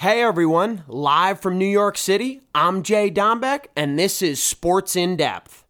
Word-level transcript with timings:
Hey 0.00 0.22
everyone, 0.22 0.84
live 0.88 1.40
from 1.40 1.58
New 1.58 1.66
York 1.66 1.98
City, 1.98 2.40
I'm 2.54 2.82
Jay 2.82 3.10
Dombeck, 3.10 3.66
and 3.76 3.98
this 3.98 4.22
is 4.22 4.42
Sports 4.42 4.96
in 4.96 5.14
Depth. 5.14 5.66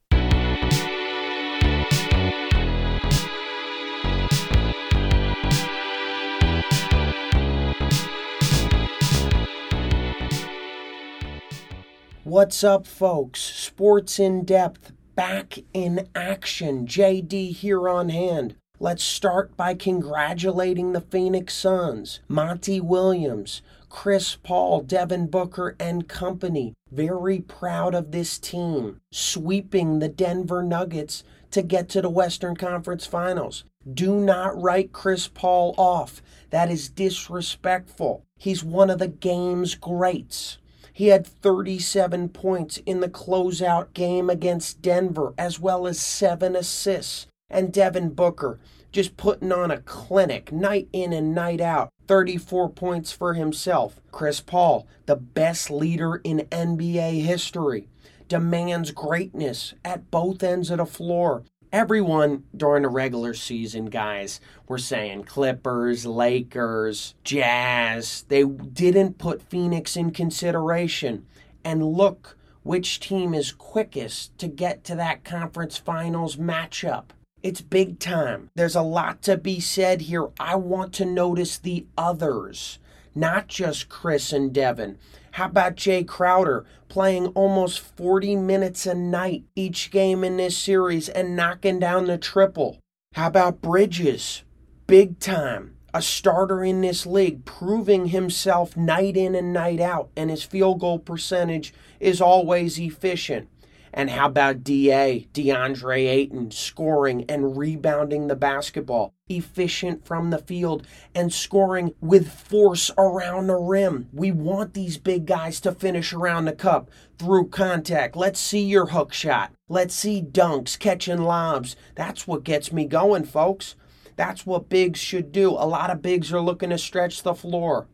What's 12.23 12.63
up, 12.63 12.87
folks? 12.87 13.41
Sports 13.41 14.21
in 14.21 14.45
Depth, 14.45 14.93
back 15.17 15.59
in 15.75 16.09
action. 16.15 16.87
JD 16.87 17.51
here 17.57 17.89
on 17.89 18.11
hand. 18.11 18.55
Let's 18.79 19.03
start 19.03 19.57
by 19.57 19.75
congratulating 19.75 20.93
the 20.93 21.01
Phoenix 21.01 21.53
Suns, 21.53 22.21
Monty 22.29 22.81
Williams, 22.81 23.61
Chris 23.91 24.37
Paul, 24.37 24.81
Devin 24.81 25.27
Booker, 25.27 25.77
and 25.79 26.09
company. 26.09 26.75
Very 26.91 27.41
proud 27.41 27.95
of 27.95 28.13
this 28.13 28.39
team, 28.39 29.01
sweeping 29.11 29.99
the 29.99 30.09
Denver 30.09 30.63
Nuggets 30.63 31.25
to 31.51 31.61
get 31.61 31.89
to 31.91 32.01
the 32.01 32.09
Western 32.09 32.57
Conference 32.57 33.05
Finals. 33.05 33.65
Do 33.93 34.21
not 34.21 34.61
write 34.61 34.93
Chris 34.93 35.29
Paul 35.29 35.75
off. 35.77 36.23
That 36.51 36.71
is 36.71 36.89
disrespectful. 36.89 38.25
He's 38.39 38.65
one 38.65 38.91
of 38.91 39.01
the 39.01 39.09
game's 39.09 39.75
greats. 39.75 40.59
He 40.93 41.09
had 41.09 41.27
37 41.27 42.29
points 42.29 42.79
in 42.87 43.01
the 43.01 43.09
closeout 43.09 43.93
game 43.93 44.31
against 44.31 44.83
Denver, 44.83 45.35
as 45.37 45.59
well 45.59 45.87
as 45.87 45.99
seven 45.99 46.55
assists. 46.55 47.27
And 47.49 47.73
Devin 47.73 48.11
Booker 48.11 48.61
just 48.93 49.17
putting 49.17 49.53
on 49.53 49.71
a 49.71 49.81
clinic 49.81 50.53
night 50.53 50.89
in 50.93 51.13
and 51.13 51.35
night 51.35 51.61
out. 51.61 51.93
34 52.07 52.71
points 52.71 53.13
for 53.13 53.35
himself. 53.35 54.01
Chris 54.11 54.41
Paul, 54.41 54.87
the 55.07 55.17
best 55.17 55.71
leader 55.71 56.17
in 56.17 56.47
NBA 56.51 57.23
history, 57.23 57.89
demands 58.29 58.91
greatness 58.91 59.75
at 59.85 60.11
both 60.11 60.43
ends 60.43 60.71
of 60.71 60.79
the 60.79 60.87
floor. 60.87 61.45
Everyone 61.73 62.43
during 62.57 62.83
the 62.83 62.89
regular 62.89 63.33
season, 63.33 63.87
guys, 63.87 64.41
were 64.67 64.79
saying 64.79 65.25
Clippers, 65.25 66.05
Lakers, 66.05 67.15
Jazz. 67.23 68.25
They 68.29 68.43
didn't 68.43 69.19
put 69.19 69.43
Phoenix 69.43 69.97
in 69.97 70.11
consideration. 70.11 71.27
And 71.65 71.93
look 71.93 72.37
which 72.63 73.01
team 73.01 73.35
is 73.35 73.53
quickest 73.53 74.37
to 74.39 74.49
get 74.49 74.85
to 74.85 74.95
that 74.97 75.25
conference 75.25 75.77
finals 75.77 76.37
matchup. 76.37 77.11
It's 77.43 77.63
big 77.63 77.99
time. 77.99 78.51
There's 78.55 78.77
a 78.77 78.83
lot 78.83 79.23
to 79.23 79.39
be 79.39 79.61
said 79.61 80.03
here. 80.03 80.29
I 80.39 80.57
want 80.57 80.93
to 80.95 81.07
notice 81.07 81.57
the 81.57 81.87
others, 81.97 82.79
not 83.15 83.49
just 83.49 83.89
Chris 83.89 84.31
and 84.31 84.53
Devin. 84.53 84.99
How 85.33 85.47
about 85.47 85.77
Jay 85.77 86.05
Crowder 86.05 86.67
playing 86.89 87.29
almost 87.29 87.81
40 87.81 88.37
minutes 88.37 88.85
a 88.85 88.95
night 88.95 89.45
each 89.55 89.91
game 89.91 90.23
in 90.23 90.37
this 90.37 90.59
series 90.59 91.09
and 91.09 91.35
knocking 91.35 91.79
down 91.79 92.07
the 92.07 92.19
triple? 92.19 92.79
How 93.15 93.29
about 93.29 93.63
Bridges? 93.63 94.43
Big 94.87 95.19
time. 95.19 95.77
A 95.95 96.03
starter 96.03 96.63
in 96.63 96.83
this 96.83 97.07
league, 97.07 97.45
proving 97.45 98.07
himself 98.09 98.77
night 98.77 99.17
in 99.17 99.35
and 99.35 99.53
night 99.53 99.81
out, 99.81 100.11
and 100.15 100.31
his 100.31 100.45
field 100.45 100.81
goal 100.81 100.99
percentage 100.99 101.73
is 102.01 102.21
always 102.21 102.79
efficient. 102.79 103.49
And 103.93 104.11
how 104.11 104.27
about 104.27 104.63
DA, 104.63 105.27
DeAndre 105.35 106.09
Ayton, 106.09 106.51
scoring 106.53 107.25
and 107.29 107.57
rebounding 107.57 108.29
the 108.29 108.37
basketball, 108.37 109.15
efficient 109.29 110.07
from 110.07 110.31
the 110.31 110.39
field, 110.39 110.87
and 111.15 111.33
scoring 111.33 111.95
with 112.01 112.31
force 112.31 112.91
around 112.97 113.49
the 113.49 113.57
rim? 113.57 114.09
We 114.13 114.31
want 114.31 114.75
these 114.75 114.97
big 114.97 115.27
guys 115.27 115.61
to 115.63 115.73
finish 115.73 116.13
around 116.13 116.45
the 116.45 116.53
cup 116.53 116.91
through 117.19 117.49
contact. 117.49 118.15
Let's 118.15 118.39
see 118.39 118.63
your 118.63 118.87
hook 118.87 119.13
shot. 119.13 119.53
Let's 119.69 119.95
see 119.95 120.23
dunks, 120.23 120.79
catching 120.79 121.23
lobs. 121.23 121.75
That's 121.97 122.27
what 122.27 122.45
gets 122.45 122.73
me 122.73 122.85
going, 122.85 123.25
folks. 123.25 123.75
That's 124.15 124.47
what 124.47 124.69
bigs 124.69 125.01
should 125.01 125.33
do. 125.33 125.51
A 125.51 125.67
lot 125.67 125.91
of 125.91 126.03
bigs 126.03 126.33
are 126.33 126.41
looking 126.41 126.71
to 126.71 126.79
stretch 126.79 127.23
the 127.23 127.35
floor. 127.35 127.89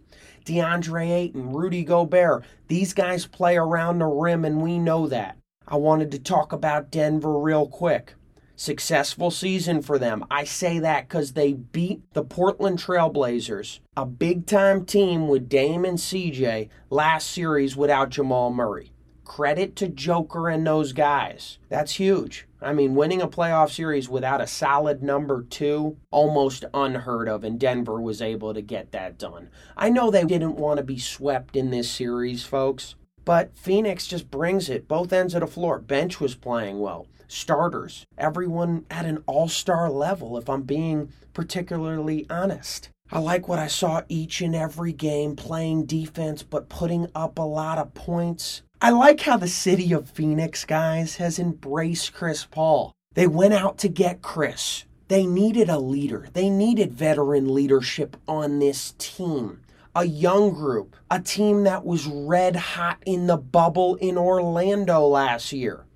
DeAndre 0.45 1.11
Ayton, 1.11 1.53
Rudy 1.53 1.85
Gobert, 1.85 2.45
these 2.69 2.93
guys 2.95 3.27
play 3.27 3.57
around 3.57 3.99
the 3.99 4.07
rim, 4.07 4.45
and 4.45 4.63
we 4.63 4.79
know 4.79 5.07
that. 5.09 5.37
I 5.69 5.77
wanted 5.77 6.13
to 6.13 6.19
talk 6.21 6.53
about 6.53 6.93
Denver 6.93 7.39
real 7.39 7.67
quick. 7.67 8.15
Successful 8.55 9.33
season 9.33 9.83
for 9.83 9.99
them. 9.99 10.25
I 10.31 10.45
say 10.45 10.79
that 10.79 11.09
because 11.09 11.33
they 11.33 11.53
beat 11.53 12.03
the 12.15 12.23
Portland 12.23 12.79
Trailblazers, 12.79 13.81
a 13.97 14.07
big 14.07 14.47
time 14.47 14.85
team 14.85 15.27
with 15.27 15.49
Dame 15.49 15.85
and 15.85 15.99
CJ, 15.99 16.69
last 16.89 17.31
series 17.31 17.77
without 17.77 18.11
Jamal 18.11 18.51
Murray. 18.51 18.93
Credit 19.25 19.75
to 19.77 19.89
Joker 19.89 20.49
and 20.49 20.65
those 20.65 20.93
guys. 20.93 21.59
That's 21.69 21.97
huge. 21.97 22.47
I 22.63 22.73
mean, 22.73 22.95
winning 22.95 23.21
a 23.21 23.29
playoff 23.29 23.73
series 23.73 24.09
without 24.09 24.41
a 24.41 24.47
solid 24.47 25.03
number 25.03 25.43
two, 25.43 25.97
almost 26.13 26.65
unheard 26.73 27.29
of, 27.29 27.43
and 27.43 27.59
Denver 27.59 28.01
was 28.01 28.23
able 28.23 28.55
to 28.55 28.63
get 28.63 28.93
that 28.93 29.19
done. 29.19 29.51
I 29.77 29.91
know 29.91 30.11
they 30.13 30.25
didn't 30.25 30.57
want 30.57 30.79
to 30.79 30.85
be 30.85 30.99
swept 30.99 31.57
in 31.57 31.71
this 31.71 31.91
series, 31.91 32.45
folks. 32.45 32.95
But 33.27 33.57
Phoenix 33.57 34.07
just 34.07 34.31
brings 34.31 34.71
it 34.71 34.87
both 34.87 35.13
ends 35.13 35.35
of 35.35 35.41
the 35.41 35.49
floor. 35.49 35.81
Bench 35.81 36.21
was 36.21 36.37
playing 36.37 36.79
well. 36.79 37.09
Starters, 37.27 38.07
everyone 38.17 38.87
at 38.89 39.05
an 39.05 39.25
all 39.27 39.49
star 39.49 39.91
level, 39.91 40.39
if 40.39 40.49
I'm 40.49 40.63
being 40.63 41.13
particularly 41.35 42.25
honest. 42.31 42.89
I 43.11 43.19
like 43.19 43.49
what 43.49 43.59
I 43.59 43.67
saw 43.67 44.03
each 44.09 44.41
and 44.41 44.55
every 44.55 44.93
game 44.93 45.35
playing 45.35 45.87
defense, 45.87 46.45
but 46.45 46.69
putting 46.69 47.09
up 47.17 47.39
a 47.39 47.43
lot 47.43 47.79
of 47.79 47.95
points. 47.95 48.63
I 48.81 48.91
like 48.91 49.21
how 49.23 49.37
the 49.37 49.49
city 49.49 49.93
of 49.93 50.09
Phoenix, 50.09 50.65
guys, 50.65 51.17
has 51.17 51.41
embraced 51.41 52.15
Chris 52.15 52.45
Paul. 52.45 52.93
They 53.15 53.27
went 53.27 53.55
out 53.55 53.77
to 53.79 53.89
get 53.89 54.23
Chris. 54.23 54.85
They 55.09 55.27
needed 55.27 55.69
a 55.69 55.81
leader, 55.81 56.29
they 56.33 56.49
needed 56.49 56.93
veteran 56.93 57.53
leadership 57.53 58.17
on 58.29 58.61
this 58.61 58.95
team 58.99 59.63
a 59.97 60.05
young 60.05 60.51
group, 60.51 60.95
a 61.11 61.19
team 61.19 61.65
that 61.65 61.83
was 61.83 62.07
red 62.07 62.55
hot 62.55 62.99
in 63.07 63.27
the 63.27 63.37
bubble 63.39 63.95
in 63.95 64.19
Orlando 64.19 65.01
last 65.07 65.55
year, 65.55 65.87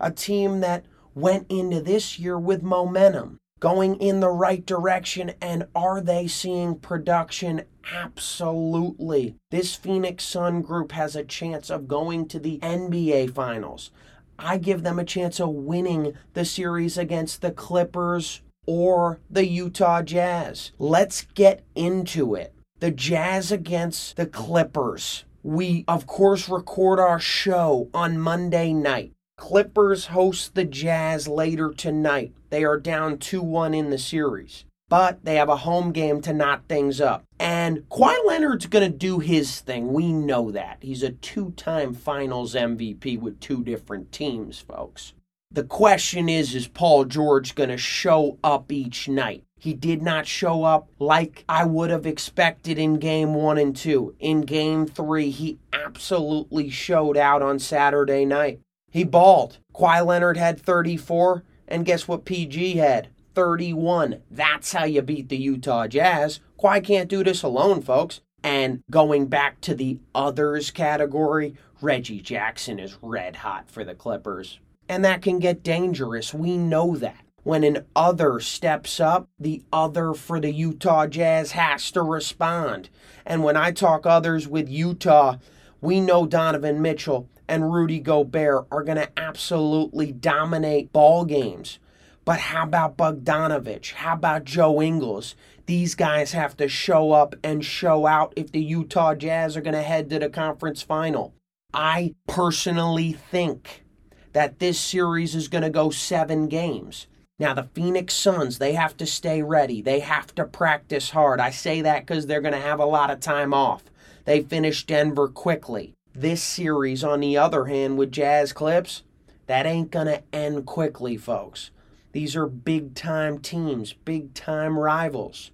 a 0.00 0.10
team 0.10 0.58
that 0.58 0.84
went 1.14 1.46
into 1.48 1.80
this 1.80 2.18
year 2.18 2.36
with 2.36 2.64
momentum, 2.64 3.38
going 3.60 3.94
in 4.00 4.18
the 4.18 4.28
right 4.28 4.66
direction. 4.66 5.34
And 5.40 5.68
are 5.72 6.00
they 6.00 6.26
seeing 6.26 6.80
production? 6.80 7.62
Absolutely. 7.92 9.36
This 9.52 9.76
Phoenix 9.76 10.24
Sun 10.24 10.62
group 10.62 10.90
has 10.90 11.14
a 11.14 11.22
chance 11.22 11.70
of 11.70 11.86
going 11.86 12.26
to 12.28 12.40
the 12.40 12.58
NBA 12.58 13.32
Finals. 13.32 13.92
I 14.36 14.58
give 14.58 14.82
them 14.82 14.98
a 14.98 15.04
chance 15.04 15.38
of 15.38 15.50
winning 15.50 16.14
the 16.32 16.44
series 16.44 16.98
against 16.98 17.40
the 17.40 17.52
Clippers 17.52 18.40
or 18.66 19.20
the 19.30 19.46
Utah 19.46 20.02
Jazz. 20.02 20.72
Let's 20.80 21.22
get 21.34 21.62
into 21.76 22.34
it 22.34 22.53
the 22.80 22.90
Jazz 22.90 23.52
against 23.52 24.16
the 24.16 24.26
Clippers. 24.26 25.24
We, 25.42 25.84
of 25.86 26.06
course, 26.06 26.48
record 26.48 26.98
our 26.98 27.20
show 27.20 27.88
on 27.94 28.18
Monday 28.18 28.72
night. 28.72 29.12
Clippers 29.36 30.06
host 30.06 30.54
the 30.54 30.64
Jazz 30.64 31.28
later 31.28 31.72
tonight. 31.72 32.32
They 32.50 32.64
are 32.64 32.78
down 32.78 33.18
2 33.18 33.42
1 33.42 33.74
in 33.74 33.90
the 33.90 33.98
series, 33.98 34.64
but 34.88 35.24
they 35.24 35.36
have 35.36 35.48
a 35.48 35.58
home 35.58 35.92
game 35.92 36.20
to 36.22 36.32
knot 36.32 36.62
things 36.68 37.00
up. 37.00 37.24
And 37.38 37.88
Kawhi 37.90 38.16
Leonard's 38.26 38.66
going 38.66 38.90
to 38.90 38.96
do 38.96 39.18
his 39.18 39.60
thing. 39.60 39.92
We 39.92 40.12
know 40.12 40.50
that. 40.50 40.78
He's 40.80 41.02
a 41.02 41.10
two 41.10 41.52
time 41.52 41.94
finals 41.94 42.54
MVP 42.54 43.20
with 43.20 43.40
two 43.40 43.62
different 43.62 44.12
teams, 44.12 44.60
folks. 44.60 45.12
The 45.50 45.64
question 45.64 46.28
is 46.28 46.54
is 46.54 46.66
Paul 46.66 47.04
George 47.04 47.54
going 47.54 47.70
to 47.70 47.76
show 47.76 48.38
up 48.42 48.72
each 48.72 49.08
night? 49.08 49.44
He 49.64 49.72
did 49.72 50.02
not 50.02 50.26
show 50.26 50.64
up 50.64 50.90
like 50.98 51.42
I 51.48 51.64
would 51.64 51.88
have 51.88 52.04
expected 52.04 52.78
in 52.78 52.98
game 52.98 53.32
one 53.32 53.56
and 53.56 53.74
two. 53.74 54.14
In 54.20 54.42
game 54.42 54.86
three, 54.86 55.30
he 55.30 55.58
absolutely 55.72 56.68
showed 56.68 57.16
out 57.16 57.40
on 57.40 57.58
Saturday 57.58 58.26
night. 58.26 58.60
He 58.90 59.04
balled. 59.04 59.56
Kawhi 59.74 60.04
Leonard 60.04 60.36
had 60.36 60.60
34, 60.60 61.44
and 61.66 61.86
guess 61.86 62.06
what 62.06 62.26
PG 62.26 62.76
had? 62.76 63.08
31. 63.34 64.20
That's 64.30 64.72
how 64.72 64.84
you 64.84 65.00
beat 65.00 65.30
the 65.30 65.38
Utah 65.38 65.86
Jazz. 65.86 66.40
Kawhi 66.60 66.84
can't 66.84 67.08
do 67.08 67.24
this 67.24 67.42
alone, 67.42 67.80
folks. 67.80 68.20
And 68.42 68.82
going 68.90 69.28
back 69.28 69.62
to 69.62 69.74
the 69.74 69.98
others 70.14 70.70
category, 70.70 71.54
Reggie 71.80 72.20
Jackson 72.20 72.78
is 72.78 72.98
red 73.00 73.36
hot 73.36 73.70
for 73.70 73.82
the 73.82 73.94
Clippers. 73.94 74.60
And 74.90 75.02
that 75.06 75.22
can 75.22 75.38
get 75.38 75.62
dangerous. 75.62 76.34
We 76.34 76.58
know 76.58 76.96
that 76.96 77.23
when 77.44 77.62
an 77.62 77.84
other 77.94 78.40
steps 78.40 78.98
up, 78.98 79.28
the 79.38 79.62
other 79.72 80.14
for 80.14 80.40
the 80.40 80.50
Utah 80.50 81.06
Jazz 81.06 81.52
has 81.52 81.90
to 81.92 82.02
respond. 82.02 82.88
And 83.24 83.44
when 83.44 83.56
I 83.56 83.70
talk 83.70 84.06
others 84.06 84.48
with 84.48 84.68
Utah, 84.68 85.36
we 85.80 86.00
know 86.00 86.26
Donovan 86.26 86.82
Mitchell 86.82 87.28
and 87.46 87.72
Rudy 87.72 88.00
Gobert 88.00 88.66
are 88.70 88.82
going 88.82 88.96
to 88.96 89.10
absolutely 89.18 90.10
dominate 90.10 90.92
ball 90.92 91.26
games. 91.26 91.78
But 92.24 92.40
how 92.40 92.64
about 92.64 92.96
Bogdanovich? 92.96 93.92
How 93.92 94.14
about 94.14 94.44
Joe 94.44 94.80
Ingles? 94.80 95.36
These 95.66 95.94
guys 95.94 96.32
have 96.32 96.56
to 96.56 96.68
show 96.68 97.12
up 97.12 97.34
and 97.44 97.62
show 97.62 98.06
out 98.06 98.32
if 98.36 98.50
the 98.50 98.62
Utah 98.62 99.14
Jazz 99.14 99.56
are 99.56 99.60
going 99.60 99.74
to 99.74 99.82
head 99.82 100.08
to 100.10 100.18
the 100.18 100.30
conference 100.30 100.80
final. 100.80 101.34
I 101.74 102.14
personally 102.26 103.12
think 103.12 103.84
that 104.32 104.58
this 104.58 104.80
series 104.80 105.34
is 105.34 105.48
going 105.48 105.64
to 105.64 105.70
go 105.70 105.90
seven 105.90 106.48
games. 106.48 107.06
Now, 107.38 107.52
the 107.52 107.68
Phoenix 107.74 108.14
Suns, 108.14 108.58
they 108.58 108.74
have 108.74 108.96
to 108.98 109.06
stay 109.06 109.42
ready. 109.42 109.82
They 109.82 110.00
have 110.00 110.32
to 110.36 110.44
practice 110.44 111.10
hard. 111.10 111.40
I 111.40 111.50
say 111.50 111.80
that 111.80 112.06
because 112.06 112.26
they're 112.26 112.40
going 112.40 112.54
to 112.54 112.60
have 112.60 112.78
a 112.78 112.86
lot 112.86 113.10
of 113.10 113.18
time 113.18 113.52
off. 113.52 113.82
They 114.24 114.42
finished 114.42 114.86
Denver 114.86 115.26
quickly. 115.26 115.94
This 116.14 116.42
series, 116.42 117.02
on 117.02 117.18
the 117.18 117.36
other 117.36 117.64
hand, 117.64 117.98
with 117.98 118.12
Jazz 118.12 118.52
Clips, 118.52 119.02
that 119.46 119.66
ain't 119.66 119.90
going 119.90 120.06
to 120.06 120.22
end 120.32 120.64
quickly, 120.64 121.16
folks. 121.16 121.72
These 122.12 122.36
are 122.36 122.46
big 122.46 122.94
time 122.94 123.40
teams, 123.40 123.92
big 123.92 124.32
time 124.34 124.78
rivals. 124.78 125.50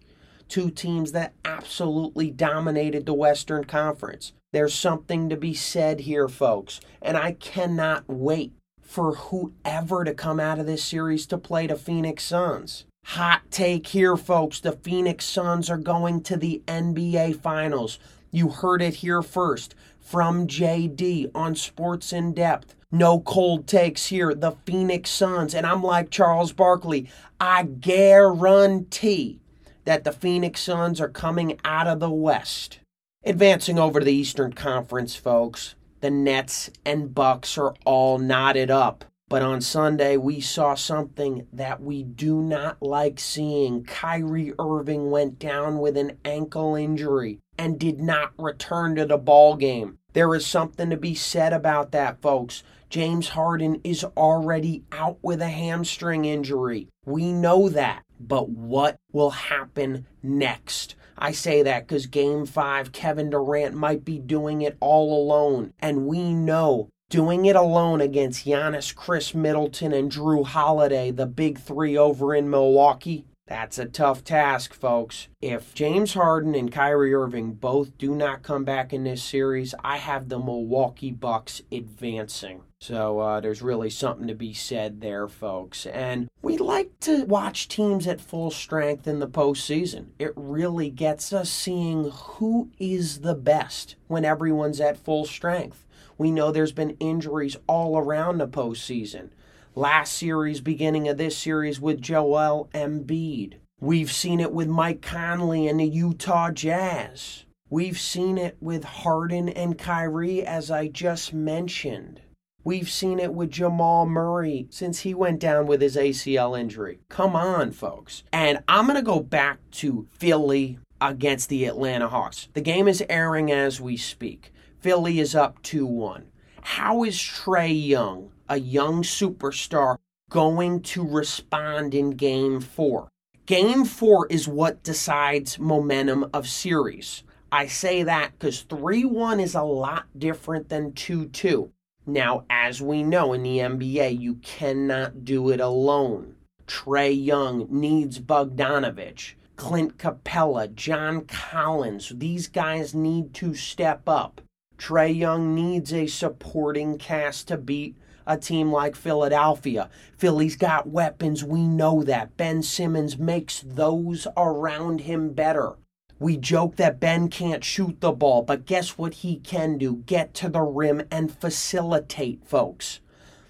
Two 0.49 0.71
teams 0.71 1.13
that 1.13 1.33
absolutely 1.47 2.31
dominated 2.31 3.07
the 3.07 3.15
Western 3.15 3.65
Conference. 3.65 4.35
There's 4.53 4.75
something 4.75 5.31
to 5.31 5.37
be 5.37 5.55
said 5.55 6.01
here, 6.01 6.29
folks, 6.29 6.81
and 7.01 7.17
I 7.17 7.33
cannot 7.33 8.05
wait 8.07 8.53
for 8.91 9.15
whoever 9.15 10.03
to 10.03 10.13
come 10.13 10.41
out 10.41 10.59
of 10.59 10.67
this 10.67 10.83
series 10.83 11.25
to 11.25 11.39
play 11.39 11.65
the 11.65 11.77
Phoenix 11.77 12.25
Suns. 12.25 12.87
Hot 13.05 13.43
take 13.49 13.87
here, 13.87 14.17
folks. 14.17 14.59
The 14.59 14.73
Phoenix 14.73 15.25
Suns 15.25 15.71
are 15.71 15.79
going 15.79 16.23
to 16.25 16.37
the 16.37 16.61
NBA 16.67 17.37
Finals. 17.37 18.01
You 18.33 18.49
heard 18.49 18.83
it 18.83 18.97
here 18.97 19.23
first 19.23 19.77
from 20.01 20.49
JD 20.49 21.31
on 21.37 21.55
Sports 21.55 22.13
in 22.13 22.35
Depth. 22.35 22.75
No 22.91 23.21
cold 23.21 23.69
takes 23.69 24.07
here. 24.07 24.35
The 24.35 24.57
Phoenix 24.67 25.11
Suns. 25.11 25.55
And 25.55 25.65
I'm 25.65 25.85
like 25.85 26.11
Charles 26.11 26.53
Barkley. 26.53 27.09
I 27.39 27.63
guarantee 27.63 29.39
that 29.85 30.03
the 30.03 30.13
Phoenix 30.13 30.63
Suns 30.63 31.01
are 31.01 31.09
coming 31.09 31.61
out 31.65 31.87
of 31.87 32.01
the 32.01 32.11
West. 32.11 32.81
Advancing 33.25 33.79
over 33.79 34.01
to 34.01 34.05
the 34.05 34.13
Eastern 34.13 34.53
Conference, 34.53 35.15
folks 35.15 35.77
the 36.01 36.11
Nets 36.11 36.71
and 36.85 37.15
Bucks 37.15 37.57
are 37.59 37.75
all 37.85 38.19
knotted 38.19 38.71
up. 38.71 39.05
But 39.29 39.43
on 39.43 39.61
Sunday, 39.61 40.17
we 40.17 40.41
saw 40.41 40.75
something 40.75 41.47
that 41.53 41.81
we 41.81 42.03
do 42.03 42.43
not 42.43 42.83
like 42.83 43.21
seeing. 43.21 43.85
Kyrie 43.85 44.53
Irving 44.59 45.13
went 45.13 45.39
down 45.39 45.79
with 45.79 45.97
an 45.97 46.19
ankle 46.25 46.75
injury 46.75 47.39
and 47.57 47.79
did 47.79 48.01
not 48.01 48.33
return 48.37 48.97
to 48.97 49.07
the 49.07 49.19
ball 49.19 49.55
game. 49.55 49.99
There 50.15 50.35
is 50.35 50.45
something 50.45 50.91
to 50.91 50.97
be 50.97 51.15
said 51.15 51.53
about 51.53 51.93
that, 51.93 52.21
folks. 52.21 52.65
James 52.89 53.29
Harden 53.29 53.81
is 53.85 54.03
already 54.17 54.83
out 54.91 55.19
with 55.23 55.41
a 55.41 55.49
hamstring 55.49 56.25
injury. 56.25 56.89
We 57.07 57.33
know 57.33 57.69
that. 57.69 58.03
But 58.19 58.49
what 58.49 58.99
will 59.13 59.31
happen 59.31 60.07
next? 60.25 60.97
I 61.19 61.33
say 61.33 61.63
that 61.63 61.87
because 61.87 62.07
game 62.07 62.47
five, 62.47 62.93
Kevin 62.93 63.31
Durant 63.31 63.75
might 63.75 64.05
be 64.05 64.19
doing 64.19 64.63
it 64.63 64.77
all 64.81 65.23
alone. 65.23 65.73
And 65.81 66.07
we 66.07 66.35
know 66.35 66.89
doing 67.11 67.45
it 67.47 67.57
alone 67.57 68.01
against 68.01 68.47
Giannis, 68.47 68.95
Khris 68.95 69.35
Middleton, 69.35 69.93
and 69.93 70.11
Jrue 70.11 70.47
Holiday, 70.47 71.11
the 71.11 71.27
big 71.27 71.59
three 71.59 71.99
over 71.99 72.35
in 72.35 72.49
Milwaukee, 72.49 73.27
that's 73.51 73.79
a 73.79 73.85
tough 73.85 74.23
task, 74.23 74.73
folks. 74.73 75.27
If 75.43 75.75
James 75.75 76.15
Harden 76.15 76.55
and 76.55 76.71
Kyrie 76.71 77.13
Irving 77.13 77.55
both 77.55 77.99
do 77.99 78.15
not 78.15 78.45
come 78.45 78.65
back 78.65 78.93
in 78.93 79.03
this 79.03 79.25
series, 79.25 79.75
I 79.83 79.97
have 79.97 80.29
the 80.29 80.39
Milwaukee 80.39 81.11
Bucks 81.11 81.61
advancing. 81.73 82.63
So 82.79 83.19
uh, 83.19 83.41
there's 83.41 83.61
really 83.61 83.91
something 83.91 84.29
to 84.29 84.37
be 84.37 84.55
said 84.55 85.01
there, 85.01 85.27
folks. 85.27 85.85
And 85.85 86.31
we 86.43 86.59
like 86.59 87.01
to 87.01 87.25
watch 87.25 87.67
teams 87.67 88.07
at 88.07 88.21
full 88.21 88.53
strength 88.53 89.09
in 89.09 89.19
the 89.19 89.27
postseason. 89.27 90.11
It 90.21 90.33
really 90.37 90.89
gets 90.89 91.33
us 91.33 91.51
seeing 91.51 92.09
who 92.09 92.71
is 92.79 93.23
the 93.23 93.35
best 93.35 93.97
when 94.07 94.25
everyone's 94.25 94.81
at 94.81 94.97
full 94.97 95.25
strength. 95.25 95.89
We 96.17 96.31
know 96.31 96.53
there's 96.53 96.71
been 96.71 96.97
injuries 97.01 97.57
all 97.67 97.99
around 97.99 98.39
the 98.39 98.47
postseason 98.47 99.31
last 99.75 100.15
series, 100.15 100.61
beginning 100.61 101.09
of 101.09 101.17
this 101.17 101.37
series 101.37 101.81
with 101.81 102.01
Joel 102.01 102.69
Embiid. 102.75 103.55
We've 103.81 104.13
seen 104.13 104.41
it 104.41 104.53
with 104.53 104.69
Mike 104.69 105.01
Conley 105.01 105.67
and 105.67 105.81
the 105.81 105.87
Utah 105.87 106.51
Jazz. 106.51 107.45
We've 107.69 107.99
seen 107.99 108.37
it 108.37 108.57
with 108.61 108.85
Harden 108.85 109.49
and 109.49 109.79
Kyrie, 109.79 110.45
as 110.45 110.71
I 110.71 110.89
just 110.89 111.33
mentioned. 111.33 112.21
We've 112.63 112.91
seen 112.91 113.19
it 113.19 113.33
with 113.33 113.53
Jamal 113.53 114.07
Murray 114.07 114.67
since 114.71 115.01
he 115.01 115.15
went 115.15 115.41
down 115.41 115.67
with 115.67 115.81
his 115.81 115.97
ACL 115.97 116.59
injury. 116.59 116.99
Come 117.09 117.35
on, 117.35 117.71
folks. 117.71 118.23
And 118.33 118.63
I'm 118.69 118.87
going 118.87 118.97
to 118.97 119.03
go 119.03 119.21
back 119.21 119.61
to 119.73 120.07
Philly 120.11 120.79
against 121.01 121.49
the 121.49 121.65
Atlanta 121.65 122.09
Hawks. 122.09 122.49
The 122.53 122.61
game 122.61 122.87
is 122.87 123.03
airing 123.09 123.51
as 123.51 123.81
we 123.81 123.97
speak. 123.97 124.53
Philly 124.81 125.21
is 125.21 125.35
up 125.35 125.63
2 125.63 125.87
1. 125.87 126.27
How 126.63 127.03
is 127.05 127.17
Trae 127.17 127.89
Young 127.89 128.31
a 128.51 128.59
young 128.59 129.03
superstar 129.03 129.97
going 130.29 130.83
to 130.83 131.07
respond 131.07 131.95
in 131.95 132.11
game 132.11 132.61
four. 132.61 133.09
Game 133.47 133.85
four 133.85 134.27
is 134.27 134.47
what 134.47 134.83
decides 134.83 135.59
momentum 135.59 136.29
of 136.35 136.49
series. 136.49 137.23
I 137.53 137.67
say 137.67 138.03
that 138.03 138.33
because 138.39 138.61
3 138.63 139.05
1 139.05 139.41
is 139.41 139.55
a 139.55 139.63
lot 139.63 140.07
different 140.17 140.69
than 140.69 140.93
2 140.93 141.27
2. 141.27 141.73
Now, 142.07 142.45
as 142.49 142.81
we 142.81 143.03
know 143.03 143.33
in 143.33 143.43
the 143.43 143.59
NBA, 143.59 144.21
you 144.21 144.37
cannot 144.37 145.25
do 145.25 145.51
it 145.51 145.61
alone. 145.61 146.37
Trae 146.67 147.25
Young 147.25 147.67
needs 147.69 148.21
Bogdanovich, 148.21 149.35
Clint 149.57 149.99
Capela, 149.99 150.73
John 150.73 151.25
Collins. 151.27 152.13
These 152.17 152.47
guys 152.47 152.95
need 152.95 153.35
to 153.35 153.55
step 153.55 154.09
up. 154.09 154.41
Trae 154.79 155.15
Young 155.15 155.55
needs 155.55 155.93
a 155.93 156.07
supporting 156.07 156.99
cast 156.99 157.49
to 157.49 157.57
beat 157.57 157.97
a 158.31 158.37
team 158.37 158.71
like 158.71 158.95
Philadelphia. 158.95 159.91
Philly's 160.17 160.55
got 160.55 160.89
weapons, 160.89 161.43
we 161.43 161.67
know 161.67 162.05
that. 162.05 162.37
Ben 162.37 162.63
Simmons 162.63 163.19
makes 163.19 163.61
those 163.67 164.29
around 164.37 165.01
him 165.01 165.33
better. 165.33 165.75
We 166.21 166.37
joke 166.37 166.77
that 166.77 167.01
Ben 167.01 167.29
can't 167.29 167.65
shoot 167.65 168.01
the 168.01 168.13
ball, 168.13 168.43
but 168.43 168.67
guess 168.67 168.97
what 168.97 169.15
he 169.15 169.39
can 169.39 169.79
do? 169.79 169.97
Get 170.07 170.33
to 170.35 170.49
the 170.49 170.61
rim 170.63 171.03
and 171.11 171.37
facilitate, 171.37 172.45
folks. 172.45 173.01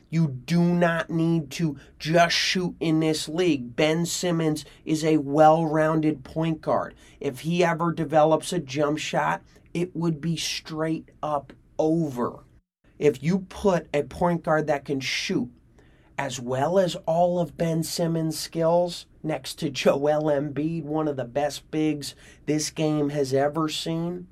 You 0.08 0.28
do 0.28 0.62
not 0.62 1.10
need 1.10 1.50
to 1.52 1.76
just 1.98 2.34
shoot 2.34 2.74
in 2.80 3.00
this 3.00 3.28
league. 3.28 3.76
Ben 3.76 4.06
Simmons 4.06 4.64
is 4.86 5.04
a 5.04 5.18
well 5.18 5.66
rounded 5.66 6.24
point 6.24 6.62
guard. 6.62 6.94
If 7.20 7.40
he 7.40 7.62
ever 7.62 7.92
develops 7.92 8.50
a 8.50 8.58
jump 8.58 8.98
shot, 8.98 9.42
it 9.74 9.94
would 9.94 10.22
be 10.22 10.36
straight 10.36 11.10
up 11.22 11.52
over 11.78 12.44
if 13.00 13.22
you 13.22 13.40
put 13.40 13.88
a 13.94 14.02
point 14.02 14.44
guard 14.44 14.66
that 14.66 14.84
can 14.84 15.00
shoot 15.00 15.50
as 16.18 16.38
well 16.38 16.78
as 16.78 16.96
all 17.06 17.40
of 17.40 17.56
Ben 17.56 17.82
Simmons' 17.82 18.38
skills 18.38 19.06
next 19.22 19.54
to 19.54 19.70
Joel 19.70 20.24
Embiid, 20.24 20.84
one 20.84 21.08
of 21.08 21.16
the 21.16 21.24
best 21.24 21.68
bigs 21.70 22.14
this 22.44 22.68
game 22.70 23.08
has 23.08 23.32
ever 23.32 23.70
seen, 23.70 24.28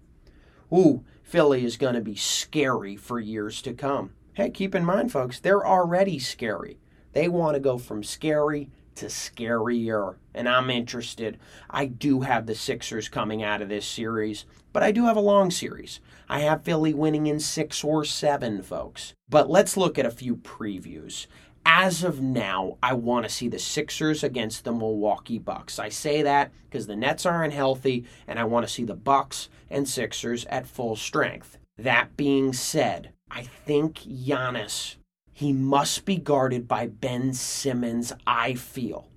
ooh, 0.73 1.03
Philly 1.23 1.65
is 1.65 1.79
going 1.79 1.95
to 1.95 2.03
be 2.03 2.15
scary 2.15 2.95
for 2.95 3.19
years 3.19 3.63
to 3.63 3.73
come. 3.73 4.11
Hey, 4.35 4.51
keep 4.51 4.75
in 4.75 4.85
mind, 4.85 5.11
folks, 5.11 5.41
they're 5.41 5.67
already 5.67 6.19
scary. 6.19 6.79
They 7.15 7.27
want 7.27 7.55
to 7.55 7.61
go 7.61 7.79
from 7.79 8.05
scary 8.05 8.71
to 8.99 9.07
scarier, 9.07 10.17
and 10.35 10.49
I'm 10.49 10.71
interested. 10.71 11.39
I 11.71 11.87
do 11.87 12.21
have 12.21 12.47
the 12.47 12.55
Sixers 12.55 13.09
coming 13.09 13.43
out 13.43 13.63
of 13.63 13.69
this 13.69 13.87
series, 13.87 14.45
but 14.73 14.83
I 14.83 14.93
do 14.93 15.07
have 15.07 15.17
a 15.17 15.21
long 15.21 15.51
series. 15.51 16.01
I 16.29 16.41
have 16.41 16.65
Philly 16.65 16.95
winning 16.95 17.27
in 17.27 17.41
six 17.41 17.83
or 17.83 18.05
seven, 18.05 18.63
folks. 18.63 19.15
But 19.29 19.51
let's 19.51 19.77
look 19.77 19.99
at 19.99 20.07
a 20.07 20.11
few 20.11 20.37
previews. 20.37 21.27
As 21.65 22.03
of 22.03 22.21
now, 22.21 22.79
I 22.83 22.95
want 22.95 23.27
to 23.27 23.33
see 23.33 23.49
the 23.49 23.59
Sixers 23.59 24.25
against 24.25 24.65
the 24.65 24.73
Milwaukee 24.73 25.39
Bucks. 25.39 25.79
I 25.79 25.91
say 25.91 26.23
that 26.23 26.51
because 26.65 26.87
the 26.87 26.97
Nets 26.97 27.27
aren't 27.27 27.53
healthy, 27.53 28.05
and 28.27 28.39
I 28.39 28.45
want 28.45 28.67
to 28.67 28.73
see 28.73 28.85
the 28.85 28.95
Bucks 28.95 29.49
and 29.71 29.87
Sixers 29.89 30.45
at 30.47 30.67
full 30.67 30.97
strength. 30.97 31.59
That 31.77 32.17
being 32.17 32.53
said, 32.53 33.13
I 33.31 33.43
think 33.43 33.99
Giannis 34.01 34.97
he 35.39 35.53
must 35.53 36.05
be 36.05 36.17
guarded 36.17 36.67
by 36.67 36.89
Ben 36.89 37.33
Simmons, 37.33 38.13
I 38.27 38.55
feel. 38.55 39.09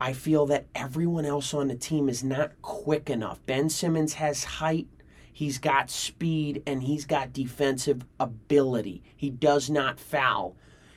I 0.00 0.12
feel 0.12 0.46
that 0.46 0.68
everyone 0.76 1.24
else 1.24 1.52
on 1.52 1.66
the 1.66 1.74
team 1.74 2.08
is 2.08 2.22
not 2.22 2.62
quick 2.62 3.10
enough. 3.10 3.44
Ben 3.46 3.68
Simmons 3.68 4.14
has 4.14 4.44
height, 4.44 4.86
he's 5.32 5.58
got 5.58 5.90
speed, 5.90 6.62
and 6.68 6.84
he's 6.84 7.04
got 7.04 7.32
defensive 7.32 8.04
ability. 8.20 9.02
He 9.16 9.28
does 9.28 9.68
not 9.68 9.98
foul. 9.98 10.54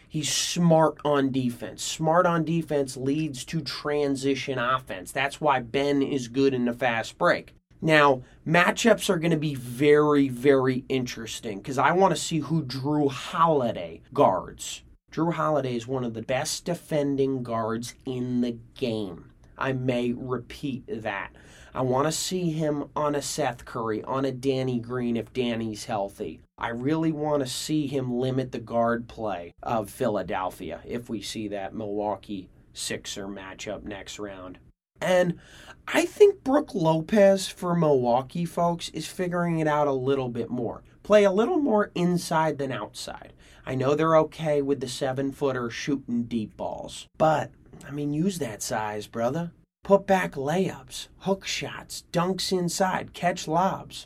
He's 0.08 0.32
smart 0.32 1.00
on 1.04 1.32
defense. 1.32 1.84
Smart 1.84 2.28
on 2.28 2.46
defense 2.46 2.96
leads 2.96 3.46
to 3.46 3.62
transition 3.62 4.60
offense. 4.60 5.12
That's 5.12 5.42
why 5.42 5.62
Ben 5.62 6.04
is 6.04 6.28
good 6.28 6.54
in 6.54 6.66
the 6.66 6.74
fast 6.74 7.18
break. 7.18 7.56
Now, 7.82 8.24
matchups 8.46 9.10
are 9.10 9.20
going 9.20 9.32
to 9.32 9.38
be 9.38 9.56
very, 9.56 10.28
very 10.28 10.84
interesting 10.90 11.60
because 11.60 11.78
I 11.78 11.94
want 11.94 12.14
to 12.14 12.22
see 12.22 12.40
who 12.40 12.64
Jrue 12.64 13.10
Holiday 13.10 14.02
guards. 14.14 14.84
Jrue 15.12 15.34
Holiday 15.34 15.76
is 15.76 15.88
one 15.88 16.04
of 16.04 16.14
the 16.14 16.22
best 16.22 16.66
defending 16.66 17.42
guards 17.42 17.96
in 18.06 18.42
the 18.42 18.58
game. 18.76 19.32
I 19.58 19.74
may 19.74 20.12
repeat 20.12 20.84
that. 20.88 21.32
I 21.74 21.82
want 21.82 22.08
to 22.08 22.12
see 22.12 22.52
him 22.52 22.90
on 22.96 23.16
a 23.16 23.22
Seth 23.22 23.64
Curry, 23.66 24.04
on 24.04 24.26
a 24.26 24.32
Danny 24.32 24.80
Green 24.80 25.16
if 25.16 25.32
Danny's 25.34 25.86
healthy. 25.86 26.42
I 26.58 26.70
really 26.70 27.12
want 27.12 27.44
to 27.44 27.50
see 27.50 27.88
him 27.88 28.12
limit 28.12 28.52
the 28.52 28.60
guard 28.60 29.08
play 29.08 29.54
of 29.64 29.90
Philadelphia 29.90 30.82
if 30.86 31.10
we 31.10 31.22
see 31.22 31.48
that 31.50 31.74
Milwaukee 31.74 32.50
Sixer 32.74 33.28
matchup 33.28 33.84
next 33.84 34.20
round. 34.20 34.58
And 35.02 35.40
I 35.88 36.06
think 36.06 36.44
Brook 36.44 36.76
Lopez 36.76 37.48
for 37.48 37.76
Milwaukee, 37.76 38.46
folks, 38.46 38.90
is 38.90 39.08
figuring 39.08 39.60
it 39.60 39.68
out 39.68 39.88
a 39.88 39.94
little 39.94 40.30
bit 40.30 40.50
more. 40.50 40.84
Play 41.04 41.24
a 41.24 41.32
little 41.32 41.58
more 41.58 41.92
inside 41.96 42.58
than 42.58 42.72
outside. 42.72 43.34
I 43.66 43.76
know 43.76 43.96
they're 43.96 44.18
okay 44.18 44.62
with 44.62 44.80
the 44.80 44.88
seven 44.88 45.32
footer 45.32 45.70
shooting 45.70 46.24
deep 46.24 46.56
balls, 46.58 47.08
but 47.18 47.52
I 47.88 47.92
mean, 47.92 48.14
use 48.14 48.40
that 48.40 48.62
size, 48.62 49.08
brother. 49.08 49.52
Put 49.84 50.06
back 50.06 50.34
layups, 50.34 51.08
hook 51.20 51.46
shots, 51.46 52.04
dunks 52.12 52.52
inside, 52.52 53.14
catch 53.14 53.48
lobs. 53.48 54.06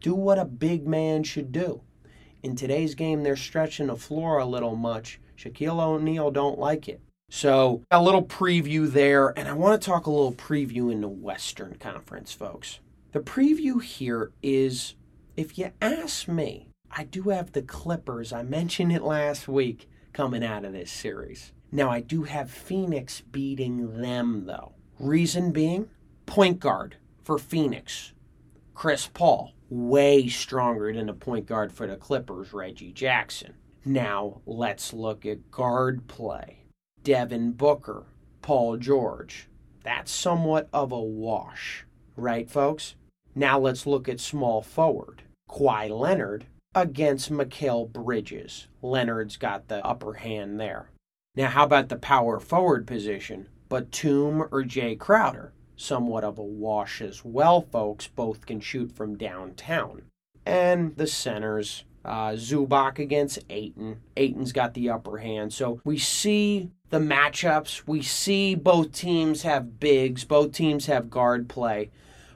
Do 0.00 0.14
what 0.14 0.38
a 0.38 0.44
big 0.44 0.86
man 0.86 1.24
should 1.24 1.52
do. 1.52 1.82
In 2.42 2.54
today's 2.54 2.94
game, 2.94 3.22
they're 3.22 3.36
stretching 3.36 3.88
the 3.88 3.96
floor 3.96 4.38
a 4.38 4.46
little 4.46 4.76
much. 4.76 5.20
Shaquille 5.36 5.80
O'Neal 5.80 6.30
don't 6.30 6.58
like 6.58 6.88
it. 6.88 7.00
So, 7.30 7.82
a 7.90 8.02
little 8.02 8.24
preview 8.24 8.90
there, 8.90 9.38
and 9.38 9.48
I 9.48 9.52
want 9.52 9.80
to 9.80 9.86
talk 9.86 10.06
a 10.06 10.10
little 10.10 10.32
preview 10.32 10.90
in 10.90 11.02
the 11.02 11.08
Western 11.08 11.74
Conference, 11.74 12.32
folks. 12.32 12.80
The 13.12 13.20
preview 13.20 13.82
here 13.82 14.32
is 14.42 14.94
if 15.36 15.58
you 15.58 15.70
ask 15.82 16.26
me, 16.26 16.70
I 16.90 17.04
do 17.04 17.24
have 17.24 17.52
the 17.52 17.62
Clippers, 17.62 18.32
I 18.32 18.42
mentioned 18.42 18.92
it 18.92 19.02
last 19.02 19.46
week, 19.46 19.88
coming 20.14 20.42
out 20.42 20.64
of 20.64 20.72
this 20.72 20.90
series. 20.90 21.52
Now, 21.70 21.90
I 21.90 22.00
do 22.00 22.22
have 22.22 22.50
Phoenix 22.50 23.20
beating 23.20 24.00
them, 24.00 24.46
though. 24.46 24.72
Reason 24.98 25.52
being, 25.52 25.90
point 26.24 26.60
guard 26.60 26.96
for 27.22 27.38
Phoenix, 27.38 28.14
Chris 28.74 29.06
Paul, 29.06 29.52
way 29.68 30.28
stronger 30.28 30.92
than 30.94 31.06
the 31.06 31.12
point 31.12 31.44
guard 31.44 31.72
for 31.72 31.86
the 31.86 31.96
Clippers, 31.96 32.54
Reggie 32.54 32.90
Jackson. 32.90 33.52
Now, 33.84 34.40
let's 34.46 34.94
look 34.94 35.26
at 35.26 35.50
guard 35.50 36.06
play. 36.08 36.57
Devin 37.08 37.52
Booker, 37.52 38.04
Paul 38.42 38.76
George. 38.76 39.48
That's 39.82 40.12
somewhat 40.12 40.68
of 40.74 40.92
a 40.92 41.00
wash, 41.00 41.86
right, 42.16 42.50
folks? 42.50 42.96
Now 43.34 43.58
let's 43.58 43.86
look 43.86 44.10
at 44.10 44.20
small 44.20 44.60
forward. 44.60 45.22
Kawhi 45.48 45.88
Leonard 45.88 46.44
against 46.74 47.32
Mikal 47.32 47.90
Bridges. 47.90 48.68
Leonard's 48.82 49.38
got 49.38 49.68
the 49.68 49.82
upper 49.86 50.12
hand 50.12 50.60
there. 50.60 50.90
Now, 51.34 51.48
how 51.48 51.64
about 51.64 51.88
the 51.88 51.96
power 51.96 52.38
forward 52.38 52.86
position? 52.86 53.48
Batum 53.70 54.46
or 54.50 54.62
Jay 54.62 54.94
Crowder? 54.94 55.54
Somewhat 55.76 56.24
of 56.24 56.38
a 56.38 56.42
wash 56.42 57.00
as 57.00 57.24
well, 57.24 57.62
folks. 57.62 58.06
Both 58.06 58.44
can 58.44 58.60
shoot 58.60 58.92
from 58.92 59.16
downtown. 59.16 60.02
And 60.44 60.94
the 60.98 61.06
centers, 61.06 61.84
uh, 62.04 62.30
Zubac 62.30 62.98
against 62.98 63.38
Ayton. 63.50 64.00
Ayton's 64.16 64.52
got 64.52 64.74
the 64.74 64.90
upper 64.90 65.18
hand. 65.18 65.52
So 65.52 65.80
we 65.84 65.98
see 65.98 66.70
the 66.90 66.98
matchups. 66.98 67.82
We 67.86 68.02
see 68.02 68.54
both 68.54 68.92
teams 68.92 69.42
have 69.42 69.78
bigs, 69.80 70.24
both 70.24 70.52
teams 70.52 70.86
have 70.86 71.10
guard 71.10 71.48
play. 71.48 71.90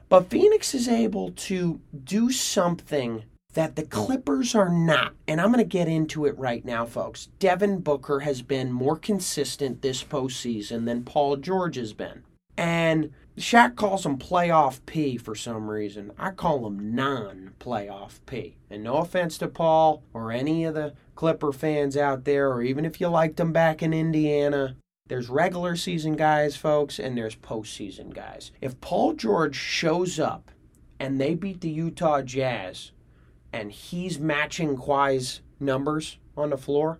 But 0.09 0.29
Phoenix 0.29 0.75
is 0.75 0.87
able 0.87 1.31
to 1.31 1.79
do 2.03 2.31
something 2.31 3.23
that 3.53 3.75
the 3.75 3.83
Clippers 3.83 4.55
are 4.55 4.69
not. 4.69 5.13
And 5.27 5.39
I'm 5.39 5.51
going 5.51 5.57
to 5.63 5.63
get 5.63 5.87
into 5.87 6.25
it 6.25 6.37
right 6.37 6.63
now, 6.65 6.85
folks. 6.85 7.29
Devin 7.39 7.79
Booker 7.79 8.21
has 8.21 8.41
been 8.41 8.71
more 8.71 8.97
consistent 8.97 9.81
this 9.81 10.03
postseason 10.03 10.85
than 10.85 11.03
Paul 11.03 11.37
George 11.37 11.75
has 11.77 11.93
been. 11.93 12.23
And 12.57 13.11
Shaq 13.37 13.75
calls 13.75 14.05
him 14.05 14.19
playoff 14.19 14.79
P 14.85 15.17
for 15.17 15.33
some 15.33 15.69
reason. 15.69 16.11
I 16.19 16.31
call 16.31 16.67
him 16.67 16.93
non 16.93 17.53
playoff 17.59 18.19
P. 18.27 18.57
And 18.69 18.83
no 18.83 18.97
offense 18.97 19.39
to 19.39 19.47
Paul 19.47 20.03
or 20.13 20.31
any 20.31 20.65
of 20.65 20.75
the 20.75 20.93
Clipper 21.15 21.51
fans 21.51 21.97
out 21.97 22.25
there, 22.25 22.51
or 22.51 22.61
even 22.61 22.85
if 22.85 23.01
you 23.01 23.07
liked 23.07 23.37
them 23.37 23.51
back 23.51 23.81
in 23.81 23.93
Indiana, 23.93 24.75
there's 25.07 25.29
regular 25.29 25.75
season 25.75 26.15
guys, 26.15 26.55
folks, 26.55 26.99
and 26.99 27.17
there's 27.17 27.35
postseason 27.35 28.13
guys. 28.13 28.51
If 28.61 28.79
Paul 28.81 29.13
George 29.13 29.55
shows 29.55 30.19
up 30.19 30.51
and 30.99 31.19
they 31.19 31.33
beat 31.33 31.61
the 31.61 31.69
Utah 31.69 32.21
Jazz 32.21 32.91
and 33.51 33.71
he's 33.71 34.19
matching 34.19 34.77
Kawhi's 34.77 35.41
numbers 35.59 36.17
on 36.37 36.51
the 36.51 36.57
floor, 36.57 36.99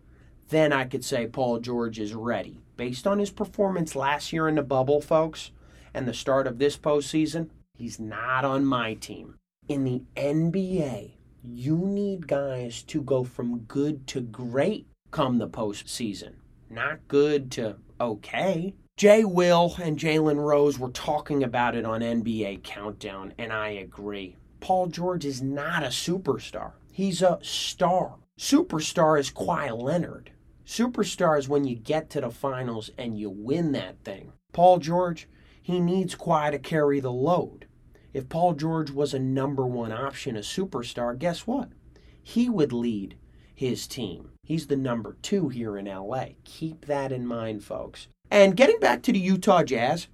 then 0.50 0.74
I 0.74 0.86
could 0.86 1.06
say 1.06 1.28
Paul 1.28 1.60
George 1.60 2.00
is 2.00 2.13
ready. 2.13 2.60
Based 2.75 3.06
on 3.06 3.20
his 3.20 3.32
performance 3.32 3.96
last 3.96 4.34
year 4.34 4.48
in 4.48 4.56
the 4.56 4.63
bubble, 4.63 5.00
folks, 5.00 5.52
and 5.94 6.08
the 6.08 6.14
start 6.14 6.48
of 6.48 6.58
this 6.58 6.78
postseason, 6.78 7.50
he's 7.76 8.00
not 8.00 8.46
on 8.46 8.66
my 8.66 8.94
team. 8.94 9.38
In 9.68 9.84
the 9.84 10.04
NBA, 10.16 11.12
you 11.44 11.78
need 11.78 12.28
guys 12.28 12.84
to 12.84 13.02
go 13.02 13.24
from 13.24 13.60
good 13.60 14.08
to 14.08 14.22
great 14.22 14.88
come 15.12 15.38
the 15.38 15.48
postseason, 15.48 16.34
not 16.70 17.08
good 17.08 17.52
to 17.52 17.78
okay. 18.00 18.74
Jay 18.96 19.24
Will 19.24 19.76
and 19.82 19.98
Jalen 19.98 20.38
Rose 20.38 20.78
were 20.78 20.90
talking 20.90 21.44
about 21.44 21.76
it 21.76 21.86
on 21.86 22.02
NBA 22.02 22.64
Countdown, 22.64 23.34
and 23.38 23.52
I 23.52 23.70
agree. 23.70 24.38
Paul 24.60 24.88
George 24.88 25.26
is 25.26 25.42
not 25.42 25.84
a 25.84 25.88
superstar. 25.88 26.74
He's 26.92 27.22
a 27.22 27.40
star. 27.42 28.16
Superstar 28.40 29.20
is 29.20 29.32
Kawhi 29.32 29.76
Leonard. 29.76 30.32
Superstar 30.66 31.38
is 31.38 31.50
when 31.50 31.66
you 31.66 31.76
get 31.76 32.10
to 32.12 32.22
the 32.22 32.30
finals 32.30 32.90
and 32.98 33.18
you 33.20 33.30
win 33.30 33.74
that 33.74 33.98
thing. 34.04 34.32
Paul 34.54 34.78
George, 34.78 35.28
he 35.63 35.79
needs 35.79 36.13
Kawhi 36.13 36.51
to 36.51 36.60
carry 36.60 37.00
the 37.00 37.12
load. 37.12 37.67
If 38.13 38.29
Paul 38.29 38.53
George 38.53 38.91
was 38.91 39.13
a 39.13 39.20
number 39.20 39.65
one 39.65 39.91
option, 39.91 40.36
a 40.36 40.41
superstar, 40.41 41.17
guess 41.17 41.48
what? 41.48 41.70
He 42.22 42.50
would 42.50 42.74
lead 42.74 43.15
his 43.55 43.88
team. 43.88 44.29
He's 44.43 44.67
the 44.67 44.75
number 44.75 45.15
two 45.22 45.50
here 45.50 45.77
in 45.77 45.86
LA. 45.86 46.25
Keep 46.43 46.86
that 46.86 47.12
in 47.12 47.25
mind, 47.25 47.63
folks. 47.63 48.08
And 48.29 48.58
getting 48.58 48.79
back 48.79 49.01
to 49.03 49.13
the 49.13 49.20
Utah 49.20 49.63
Jazz, 49.63 50.08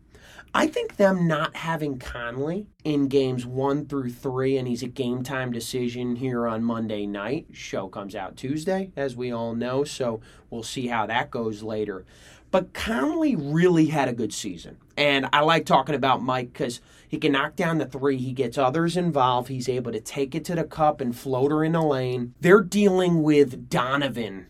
I 0.53 0.67
think 0.67 0.95
them 0.95 1.27
not 1.27 1.55
having 1.55 1.99
Conley 1.99 2.67
in 2.83 3.07
games 3.07 3.45
one 3.45 3.85
through 3.85 4.11
three, 4.11 4.57
and 4.57 4.67
he's 4.67 4.81
a 4.81 4.87
game 4.87 5.23
time 5.23 5.51
decision 5.51 6.15
here 6.15 6.47
on 6.47 6.63
Monday 6.63 7.05
night. 7.05 7.47
Show 7.53 7.87
comes 7.87 8.15
out 8.15 8.35
Tuesday, 8.35 8.91
as 8.95 9.15
we 9.15 9.31
all 9.31 9.53
know, 9.53 9.83
so 9.83 10.21
we'll 10.49 10.63
see 10.63 10.87
how 10.87 11.05
that 11.05 11.29
goes 11.29 11.61
later. 11.61 12.05
But 12.51 12.73
Conley 12.73 13.35
really 13.35 13.87
had 13.87 14.09
a 14.09 14.13
good 14.13 14.33
season. 14.33 14.77
And 14.97 15.27
I 15.31 15.41
like 15.41 15.65
talking 15.65 15.95
about 15.95 16.23
Mike 16.23 16.51
because 16.51 16.81
he 17.07 17.17
can 17.17 17.31
knock 17.31 17.55
down 17.55 17.77
the 17.77 17.85
three. 17.85 18.17
He 18.17 18.33
gets 18.33 18.57
others 18.57 18.97
involved. 18.97 19.49
He's 19.49 19.69
able 19.69 19.91
to 19.91 19.99
take 19.99 20.35
it 20.35 20.45
to 20.45 20.55
the 20.55 20.63
cup 20.63 20.99
and 20.99 21.15
float 21.15 21.51
her 21.51 21.63
in 21.63 21.73
the 21.73 21.81
lane. 21.81 22.33
They're 22.41 22.61
dealing 22.61 23.23
with 23.23 23.69
Donovan. 23.69 24.47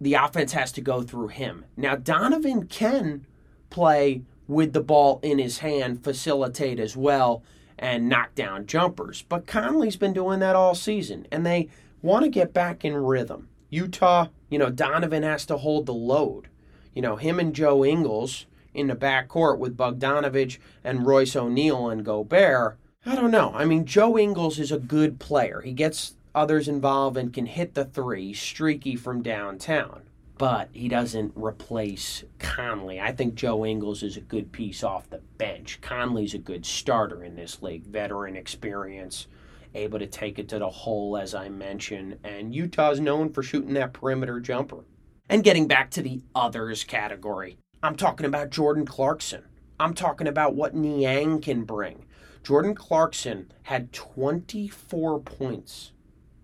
The 0.00 0.14
offense 0.14 0.52
has 0.52 0.72
to 0.72 0.80
go 0.80 1.02
through 1.02 1.28
him. 1.28 1.64
Now, 1.76 1.96
Donovan 1.96 2.66
can 2.66 3.26
play 3.70 4.22
with 4.48 4.72
the 4.72 4.80
ball 4.80 5.20
in 5.22 5.38
his 5.38 5.58
hand, 5.58 6.02
facilitate 6.02 6.80
as 6.80 6.96
well, 6.96 7.44
and 7.78 8.08
knock 8.08 8.34
down 8.34 8.66
jumpers. 8.66 9.22
But 9.22 9.46
Conley's 9.46 9.96
been 9.96 10.12
doing 10.12 10.40
that 10.40 10.56
all 10.56 10.74
season, 10.74 11.26
and 11.30 11.46
they 11.46 11.68
want 12.02 12.24
to 12.24 12.30
get 12.30 12.52
back 12.52 12.84
in 12.84 12.96
rhythm. 12.96 13.48
Utah, 13.70 14.26
you 14.50 14.58
know, 14.58 14.70
Donovan 14.70 15.22
has 15.22 15.46
to 15.46 15.56
hold 15.56 15.86
the 15.86 15.94
load. 15.94 16.48
You 16.94 17.02
know, 17.02 17.16
him 17.16 17.38
and 17.38 17.54
Joe 17.54 17.84
Ingles 17.84 18.46
in 18.74 18.86
the 18.86 18.96
backcourt 18.96 19.58
with 19.58 19.76
Bogdanovich 19.76 20.58
and 20.84 21.06
Royce 21.06 21.36
O'Neal 21.36 21.88
and 21.88 22.04
Gobert. 22.04 22.78
I 23.04 23.14
don't 23.14 23.30
know. 23.30 23.52
I 23.54 23.64
mean, 23.64 23.84
Joe 23.84 24.18
Ingles 24.18 24.58
is 24.58 24.72
a 24.72 24.78
good 24.78 25.18
player. 25.18 25.60
He 25.60 25.72
gets 25.72 26.14
others 26.34 26.68
involved 26.68 27.16
and 27.16 27.32
can 27.32 27.46
hit 27.46 27.74
the 27.74 27.84
three, 27.84 28.32
streaky 28.32 28.96
from 28.96 29.22
downtown 29.22 30.02
but 30.42 30.68
he 30.72 30.88
doesn't 30.88 31.32
replace 31.36 32.24
Conley. 32.40 33.00
I 33.00 33.12
think 33.12 33.36
Joe 33.36 33.64
Ingles 33.64 34.02
is 34.02 34.16
a 34.16 34.20
good 34.20 34.50
piece 34.50 34.82
off 34.82 35.08
the 35.08 35.20
bench. 35.38 35.80
Conley's 35.80 36.34
a 36.34 36.38
good 36.38 36.66
starter 36.66 37.22
in 37.22 37.36
this 37.36 37.62
league, 37.62 37.84
veteran 37.84 38.34
experience, 38.34 39.28
able 39.76 40.00
to 40.00 40.06
take 40.08 40.40
it 40.40 40.48
to 40.48 40.58
the 40.58 40.68
hole, 40.68 41.16
as 41.16 41.32
I 41.32 41.48
mentioned, 41.48 42.18
and 42.24 42.52
Utah's 42.52 42.98
known 42.98 43.32
for 43.32 43.44
shooting 43.44 43.74
that 43.74 43.92
perimeter 43.92 44.40
jumper. 44.40 44.84
And 45.28 45.44
getting 45.44 45.66
back 45.66 45.90
to 45.92 46.02
the 46.02 46.22
others 46.34 46.84
category, 46.84 47.58
I'm 47.82 47.96
talking 47.96 48.26
about 48.26 48.50
Jordan 48.50 48.86
Clarkson. 48.86 49.44
I'm 49.80 49.94
talking 49.94 50.26
about 50.28 50.54
what 50.54 50.74
Niang 50.74 51.40
can 51.40 51.64
bring. 51.64 52.04
Jordan 52.42 52.74
Clarkson 52.74 53.52
had 53.62 53.92
24 53.92 55.20
points 55.20 55.92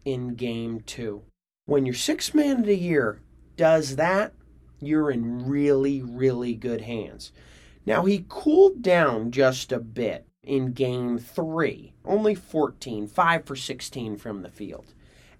in 0.05 0.35
game 0.35 0.81
two. 0.81 1.23
When 1.67 1.85
you're 1.85 1.95
six 1.95 2.33
man 2.33 2.61
of 2.61 2.67
the 2.67 2.79
year, 2.79 3.21
does 3.57 3.97
that, 3.97 4.33
you're 4.81 5.11
in 5.11 5.47
really, 5.47 6.03
really 6.03 6.55
good 6.55 6.83
hands. 6.83 7.33
Now, 7.85 8.05
he 8.05 8.27
cooled 8.29 8.83
down 8.83 9.31
just 9.31 9.73
a 9.73 9.81
bit 9.81 10.27
in 10.43 10.73
game 10.73 11.19
three, 11.19 11.95
only 12.05 12.35
14, 12.35 13.07
5 13.07 13.45
for 13.45 13.57
16 13.57 14.17
from 14.17 14.43
the 14.43 14.51
field. 14.51 14.95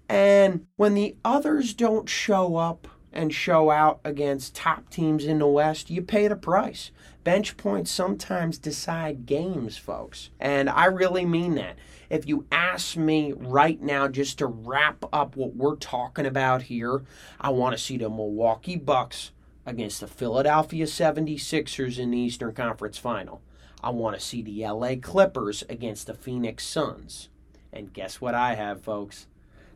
And 0.07 0.65
when 0.75 0.93
the 0.93 1.15
others 1.23 1.73
don't 1.73 2.09
show 2.09 2.55
up, 2.57 2.87
and 3.11 3.33
show 3.33 3.69
out 3.69 3.99
against 4.03 4.55
top 4.55 4.89
teams 4.89 5.25
in 5.25 5.39
the 5.39 5.47
West, 5.47 5.89
you 5.89 6.01
pay 6.01 6.27
the 6.27 6.35
price. 6.35 6.91
Bench 7.23 7.57
points 7.57 7.91
sometimes 7.91 8.57
decide 8.57 9.25
games, 9.25 9.77
folks. 9.77 10.29
And 10.39 10.69
I 10.69 10.85
really 10.85 11.25
mean 11.25 11.55
that. 11.55 11.77
If 12.09 12.27
you 12.27 12.45
ask 12.51 12.97
me 12.97 13.33
right 13.33 13.79
now, 13.81 14.07
just 14.07 14.39
to 14.39 14.47
wrap 14.47 15.03
up 15.13 15.35
what 15.35 15.55
we're 15.55 15.75
talking 15.75 16.25
about 16.25 16.63
here, 16.63 17.03
I 17.39 17.49
want 17.49 17.77
to 17.77 17.83
see 17.83 17.97
the 17.97 18.09
Milwaukee 18.09 18.77
Bucks 18.77 19.31
against 19.65 19.99
the 19.99 20.07
Philadelphia 20.07 20.85
76ers 20.85 21.99
in 21.99 22.11
the 22.11 22.17
Eastern 22.17 22.53
Conference 22.53 22.97
Final. 22.97 23.41
I 23.83 23.91
want 23.91 24.15
to 24.15 24.21
see 24.21 24.41
the 24.41 24.65
LA 24.65 24.95
Clippers 25.01 25.63
against 25.69 26.07
the 26.07 26.13
Phoenix 26.13 26.65
Suns. 26.65 27.29
And 27.71 27.93
guess 27.93 28.19
what 28.19 28.33
I 28.33 28.55
have, 28.55 28.81
folks? 28.81 29.27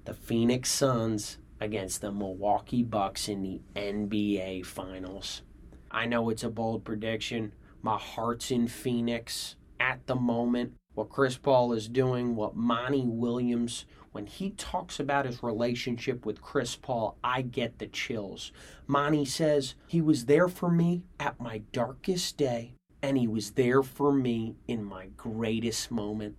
The 0.06 0.14
Phoenix 0.14 0.70
Suns 0.70 1.38
against 1.64 2.02
the 2.02 2.12
Milwaukee 2.12 2.84
Bucks 2.84 3.30
in 3.30 3.42
the 3.42 3.62
NBA 3.76 4.66
Finals. 4.66 5.42
I 5.90 6.06
know 6.06 6.30
it's 6.30 6.44
a 6.44 6.50
bold 6.50 6.84
prediction. 6.84 7.54
My 7.82 7.98
heart's 7.98 8.52
in 8.52 8.68
Phoenix 8.68 9.56
at 9.80 10.06
the 10.06 10.16
moment. 10.16 10.74
What 10.94 11.10
Chris 11.10 11.38
Paul 11.38 11.74
is 11.74 11.88
doing, 11.88 12.36
what 12.36 12.56
Monty 12.56 13.06
Williams, 13.06 13.86
when 14.12 14.28
he 14.28 14.52
talks 14.52 15.00
about 15.00 15.26
his 15.26 15.42
relationship 15.42 16.26
with 16.26 16.42
Chris 16.42 16.76
Paul, 16.76 17.18
I 17.24 17.42
get 17.42 17.80
the 17.80 17.88
chills. 17.88 18.52
Monty 18.86 19.26
says, 19.26 19.76
He 19.88 20.02
was 20.02 20.26
there 20.26 20.48
for 20.48 20.70
me 20.70 21.04
at 21.20 21.40
my 21.40 21.64
darkest 21.72 22.38
day, 22.38 22.76
and 23.02 23.18
he 23.18 23.28
was 23.28 23.52
there 23.52 23.82
for 23.82 24.14
me 24.14 24.56
in 24.68 24.84
my 24.84 25.08
greatest 25.18 25.90
moment. 25.90 26.36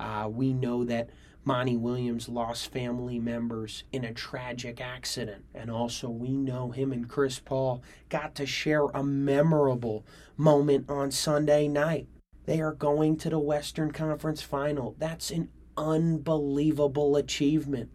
Uh, 0.00 0.28
we 0.30 0.52
know 0.52 0.84
that 0.84 1.10
Monty 1.46 1.76
Williams 1.76 2.28
lost 2.28 2.72
family 2.72 3.20
members 3.20 3.84
in 3.92 4.04
a 4.04 4.12
tragic 4.12 4.80
accident. 4.80 5.44
And 5.54 5.70
also, 5.70 6.08
we 6.10 6.30
know 6.30 6.72
him 6.72 6.92
and 6.92 7.08
Chris 7.08 7.38
Paul 7.38 7.84
got 8.08 8.34
to 8.34 8.46
share 8.46 8.86
a 8.86 9.04
memorable 9.04 10.04
moment 10.36 10.90
on 10.90 11.12
Sunday 11.12 11.68
night. 11.68 12.08
They 12.46 12.60
are 12.60 12.72
going 12.72 13.16
to 13.18 13.30
the 13.30 13.38
Western 13.38 13.92
Conference 13.92 14.42
final. 14.42 14.96
That's 14.98 15.30
an 15.30 15.50
unbelievable 15.76 17.14
achievement. 17.14 17.90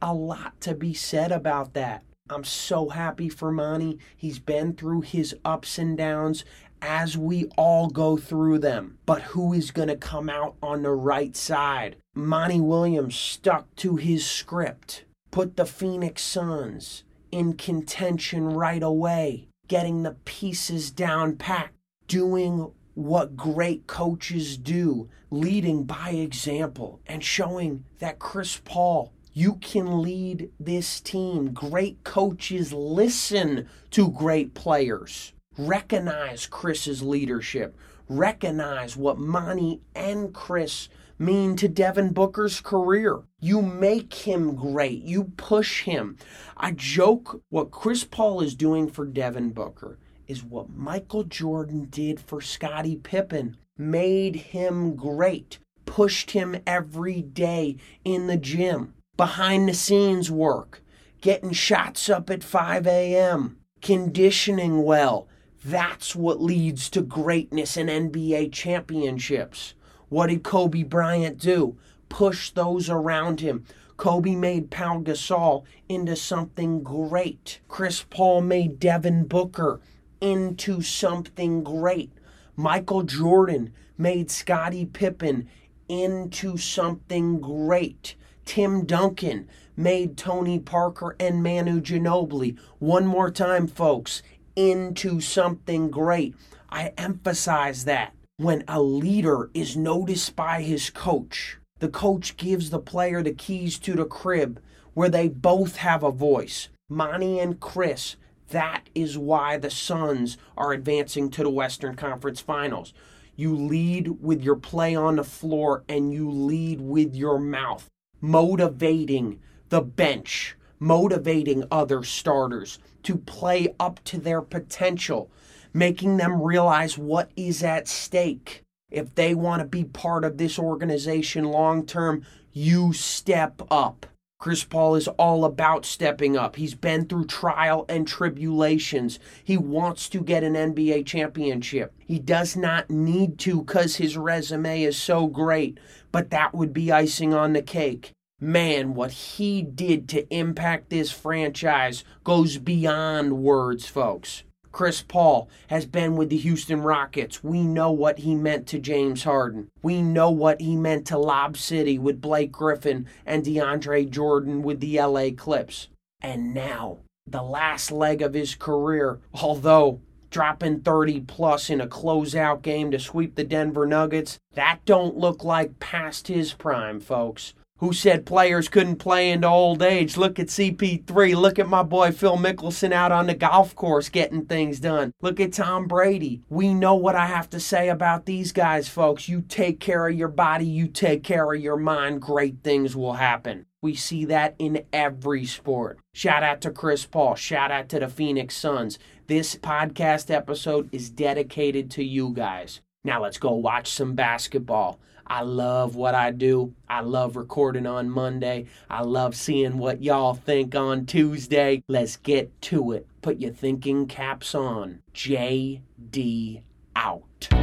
A 0.00 0.14
lot 0.14 0.60
to 0.60 0.72
be 0.72 0.94
said 0.94 1.32
about 1.32 1.74
that. 1.74 2.04
I'm 2.30 2.44
so 2.44 2.90
happy 2.90 3.28
for 3.28 3.50
Monty. 3.50 3.98
He's 4.16 4.38
been 4.38 4.74
through 4.74 5.00
his 5.00 5.34
ups 5.44 5.76
and 5.76 5.98
downs 5.98 6.44
as 6.80 7.18
we 7.18 7.46
all 7.56 7.88
go 7.88 8.16
through 8.16 8.58
them. 8.58 8.98
But 9.06 9.22
who 9.22 9.52
is 9.52 9.72
going 9.72 9.88
to 9.88 9.96
come 9.96 10.30
out 10.30 10.54
on 10.62 10.82
the 10.82 10.92
right 10.92 11.34
side? 11.34 11.96
Monty 12.14 12.60
Williams 12.60 13.16
stuck 13.16 13.74
to 13.76 13.96
his 13.96 14.26
script, 14.26 15.04
put 15.30 15.56
the 15.56 15.66
Phoenix 15.66 16.22
Suns 16.22 17.04
in 17.30 17.54
contention 17.54 18.46
right 18.48 18.82
away, 18.82 19.48
getting 19.68 20.02
the 20.02 20.16
pieces 20.24 20.90
down 20.90 21.36
packed, 21.36 21.74
doing 22.08 22.70
what 22.94 23.36
great 23.36 23.86
coaches 23.86 24.58
do, 24.58 25.08
leading 25.30 25.84
by 25.84 26.10
example 26.10 27.00
and 27.06 27.24
showing 27.24 27.84
that 27.98 28.18
Chris 28.18 28.60
Paul 28.62 29.12
you 29.34 29.54
can 29.54 30.02
lead 30.02 30.50
this 30.60 31.00
team. 31.00 31.52
Great 31.52 32.04
coaches 32.04 32.72
listen 32.72 33.68
to 33.90 34.10
great 34.10 34.52
players. 34.54 35.32
Recognize 35.56 36.46
Chris's 36.46 37.02
leadership. 37.02 37.76
Recognize 38.08 38.96
what 38.96 39.18
Monty 39.18 39.80
and 39.94 40.34
Chris 40.34 40.88
mean 41.18 41.56
to 41.56 41.68
Devin 41.68 42.12
Booker's 42.12 42.60
career. 42.60 43.22
You 43.40 43.62
make 43.62 44.12
him 44.14 44.54
great. 44.54 45.02
You 45.02 45.24
push 45.36 45.82
him. 45.82 46.16
I 46.56 46.72
joke 46.72 47.42
what 47.48 47.70
Chris 47.70 48.04
Paul 48.04 48.40
is 48.40 48.54
doing 48.54 48.88
for 48.88 49.06
Devin 49.06 49.50
Booker 49.50 49.98
is 50.26 50.44
what 50.44 50.70
Michael 50.70 51.24
Jordan 51.24 51.86
did 51.90 52.20
for 52.20 52.40
Scottie 52.40 52.96
Pippen. 52.96 53.56
Made 53.76 54.36
him 54.36 54.94
great. 54.94 55.58
Pushed 55.84 56.32
him 56.32 56.56
every 56.66 57.20
day 57.20 57.76
in 58.04 58.26
the 58.26 58.36
gym. 58.36 58.94
Behind 59.16 59.68
the 59.68 59.74
scenes 59.74 60.30
work. 60.30 60.82
Getting 61.20 61.52
shots 61.52 62.08
up 62.08 62.30
at 62.30 62.42
5 62.42 62.86
a.m. 62.86 63.58
Conditioning 63.80 64.82
well 64.84 65.28
that's 65.64 66.16
what 66.16 66.42
leads 66.42 66.90
to 66.90 67.02
greatness 67.02 67.76
in 67.76 67.86
NBA 67.86 68.52
championships. 68.52 69.74
What 70.12 70.26
did 70.26 70.42
Kobe 70.42 70.82
Bryant 70.82 71.38
do? 71.38 71.78
Push 72.10 72.50
those 72.50 72.90
around 72.90 73.40
him. 73.40 73.64
Kobe 73.96 74.34
made 74.34 74.70
Pau 74.70 75.00
Gasol 75.00 75.64
into 75.88 76.16
something 76.16 76.82
great. 76.82 77.60
Chris 77.66 78.04
Paul 78.10 78.42
made 78.42 78.78
Devin 78.78 79.24
Booker 79.24 79.80
into 80.20 80.82
something 80.82 81.64
great. 81.64 82.12
Michael 82.56 83.04
Jordan 83.04 83.72
made 83.96 84.30
Scottie 84.30 84.84
Pippen 84.84 85.48
into 85.88 86.58
something 86.58 87.40
great. 87.40 88.14
Tim 88.44 88.84
Duncan 88.84 89.48
made 89.78 90.18
Tony 90.18 90.58
Parker 90.58 91.16
and 91.18 91.42
Manu 91.42 91.80
Ginobili. 91.80 92.58
One 92.80 93.06
more 93.06 93.30
time, 93.30 93.66
folks 93.66 94.22
into 94.56 95.22
something 95.22 95.90
great. 95.90 96.34
I 96.68 96.92
emphasize 96.98 97.86
that 97.86 98.12
when 98.42 98.64
a 98.66 98.82
leader 98.82 99.50
is 99.54 99.76
noticed 99.76 100.34
by 100.34 100.62
his 100.62 100.90
coach, 100.90 101.58
the 101.78 101.88
coach 101.88 102.36
gives 102.36 102.70
the 102.70 102.78
player 102.78 103.22
the 103.22 103.32
keys 103.32 103.78
to 103.78 103.94
the 103.94 104.04
crib 104.04 104.60
where 104.94 105.08
they 105.08 105.28
both 105.28 105.76
have 105.76 106.02
a 106.02 106.10
voice. 106.10 106.68
Monty 106.88 107.38
and 107.38 107.60
Chris, 107.60 108.16
that 108.50 108.88
is 108.94 109.16
why 109.16 109.56
the 109.56 109.70
Suns 109.70 110.36
are 110.56 110.72
advancing 110.72 111.30
to 111.30 111.42
the 111.42 111.50
Western 111.50 111.94
Conference 111.94 112.40
Finals. 112.40 112.92
You 113.34 113.56
lead 113.56 114.20
with 114.20 114.42
your 114.42 114.56
play 114.56 114.94
on 114.94 115.16
the 115.16 115.24
floor 115.24 115.84
and 115.88 116.12
you 116.12 116.30
lead 116.30 116.80
with 116.80 117.14
your 117.14 117.38
mouth, 117.38 117.88
motivating 118.20 119.40
the 119.70 119.80
bench, 119.80 120.56
motivating 120.78 121.64
other 121.70 122.02
starters 122.02 122.78
to 123.04 123.16
play 123.16 123.74
up 123.80 124.02
to 124.04 124.18
their 124.18 124.42
potential, 124.42 125.30
making 125.72 126.16
them 126.16 126.42
realize 126.42 126.98
what 126.98 127.30
is 127.36 127.62
at 127.62 127.88
stake. 127.88 128.62
If 128.90 129.14
they 129.14 129.34
want 129.34 129.60
to 129.60 129.66
be 129.66 129.84
part 129.84 130.24
of 130.24 130.38
this 130.38 130.58
organization 130.58 131.44
long 131.44 131.86
term, 131.86 132.24
you 132.52 132.92
step 132.92 133.62
up. 133.70 134.06
Chris 134.38 134.64
Paul 134.64 134.96
is 134.96 135.06
all 135.08 135.44
about 135.44 135.86
stepping 135.86 136.36
up. 136.36 136.56
He's 136.56 136.74
been 136.74 137.06
through 137.06 137.26
trial 137.26 137.86
and 137.88 138.08
tribulations. 138.08 139.20
He 139.44 139.56
wants 139.56 140.08
to 140.08 140.20
get 140.20 140.42
an 140.42 140.54
NBA 140.54 141.06
championship. 141.06 141.94
He 141.98 142.18
does 142.18 142.56
not 142.56 142.90
need 142.90 143.38
to 143.40 143.62
because 143.62 143.96
his 143.96 144.16
resume 144.16 144.82
is 144.82 144.98
so 144.98 145.28
great, 145.28 145.78
but 146.10 146.30
that 146.30 146.54
would 146.54 146.72
be 146.72 146.90
icing 146.90 147.32
on 147.32 147.52
the 147.52 147.62
cake 147.62 148.12
man, 148.42 148.92
what 148.94 149.12
he 149.12 149.62
did 149.62 150.08
to 150.08 150.34
impact 150.34 150.90
this 150.90 151.12
franchise 151.12 152.02
goes 152.24 152.58
beyond 152.58 153.38
words, 153.38 153.86
folks. 153.86 154.42
Chris 154.72 155.02
Paul 155.02 155.48
has 155.68 155.86
been 155.86 156.16
with 156.16 156.30
the 156.30 156.38
Houston 156.38 156.82
Rockets. 156.82 157.44
We 157.44 157.62
know 157.62 157.92
what 157.92 158.20
he 158.20 158.34
meant 158.34 158.66
to 158.68 158.78
James 158.78 159.24
Harden. 159.24 159.68
We 159.82 160.02
know 160.02 160.30
what 160.30 160.60
he 160.60 160.76
meant 160.76 161.06
to 161.08 161.18
Lob 161.18 161.56
City 161.56 161.98
with 161.98 162.20
Blake 162.20 162.50
Griffin 162.50 163.06
and 163.26 163.44
DeAndre 163.44 164.10
Jordan 164.10 164.62
with 164.62 164.80
the 164.80 164.98
LA 164.98 165.28
Clips. 165.36 165.88
And 166.20 166.54
now, 166.54 166.98
the 167.26 167.42
last 167.42 167.92
leg 167.92 168.22
of 168.22 168.34
his 168.34 168.54
career, 168.54 169.20
although 169.34 170.00
dropping 170.30 170.80
30 170.80 171.20
plus 171.20 171.68
in 171.68 171.80
a 171.80 171.86
closeout 171.86 172.62
game 172.62 172.90
to 172.90 172.98
sweep 172.98 173.34
the 173.34 173.44
Denver 173.44 173.86
Nuggets, 173.86 174.38
that 174.54 174.80
don't 174.86 175.16
look 175.16 175.44
like 175.44 175.78
past 175.78 176.28
his 176.28 176.54
prime, 176.54 177.00
folks 177.00 177.52
who 177.82 177.92
said 177.92 178.24
players 178.24 178.68
couldn't 178.68 178.94
play 178.94 179.28
into 179.28 179.48
old 179.48 179.82
age. 179.82 180.16
Look 180.16 180.38
at 180.38 180.46
CP3. 180.46 181.34
Look 181.34 181.58
at 181.58 181.68
my 181.68 181.82
boy 181.82 182.12
Phil 182.12 182.36
Mickelson 182.36 182.92
out 182.92 183.10
on 183.10 183.26
the 183.26 183.34
golf 183.34 183.74
course 183.74 184.08
getting 184.08 184.46
things 184.46 184.78
done. 184.78 185.12
Look 185.20 185.40
at 185.40 185.52
Tom 185.52 185.88
Brady. 185.88 186.42
We 186.48 186.74
know 186.74 186.94
what 186.94 187.16
I 187.16 187.26
have 187.26 187.50
to 187.50 187.58
say 187.58 187.88
about 187.88 188.24
these 188.24 188.52
guys, 188.52 188.88
folks. 188.88 189.28
You 189.28 189.40
take 189.40 189.80
care 189.80 190.06
of 190.06 190.16
your 190.16 190.28
body, 190.28 190.64
you 190.64 190.86
take 190.86 191.24
care 191.24 191.52
of 191.52 191.60
your 191.60 191.76
mind, 191.76 192.22
great 192.22 192.62
things 192.62 192.94
will 192.94 193.14
happen. 193.14 193.66
We 193.80 193.96
see 193.96 194.26
that 194.26 194.54
in 194.60 194.84
every 194.92 195.44
sport. 195.44 195.98
Shout 196.14 196.44
out 196.44 196.60
to 196.60 196.70
Chris 196.70 197.04
Paul. 197.04 197.34
Shout 197.34 197.72
out 197.72 197.88
to 197.88 197.98
the 197.98 198.06
Phoenix 198.06 198.56
Suns. 198.56 198.96
This 199.26 199.56
podcast 199.56 200.32
episode 200.32 200.88
is 200.92 201.10
dedicated 201.10 201.90
to 201.90 202.04
you 202.04 202.32
guys. 202.32 202.80
Now 203.02 203.20
let's 203.20 203.38
go 203.38 203.54
watch 203.54 203.90
some 203.90 204.14
basketball. 204.14 205.00
I 205.26 205.42
love 205.42 205.96
what 205.96 206.14
I 206.14 206.30
do. 206.30 206.74
I 206.88 207.00
love 207.00 207.36
recording 207.36 207.86
on 207.86 208.10
Monday. 208.10 208.66
I 208.90 209.02
love 209.02 209.34
seeing 209.34 209.78
what 209.78 210.02
y'all 210.02 210.34
think 210.34 210.74
on 210.74 211.06
Tuesday. 211.06 211.82
Let's 211.88 212.16
get 212.16 212.60
to 212.62 212.92
it. 212.92 213.06
Put 213.22 213.40
your 213.40 213.52
thinking 213.52 214.06
caps 214.06 214.54
on. 214.54 215.02
JD 215.14 216.62
out. 216.96 217.61